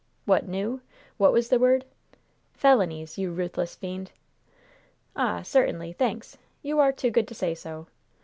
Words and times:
"'What 0.25 0.47
new' 0.47 0.81
what 1.17 1.31
was 1.31 1.49
the 1.49 1.59
word?" 1.59 1.85
"Felonies! 2.55 3.19
you 3.19 3.31
ruthless 3.31 3.75
fiend!" 3.75 4.09
"Ah! 5.15 5.43
Certainly! 5.43 5.93
Thanks! 5.93 6.39
You 6.63 6.79
are 6.79 6.91
too 6.91 7.11
good 7.11 7.27
to 7.27 7.35
say 7.35 7.53
so! 7.53 7.85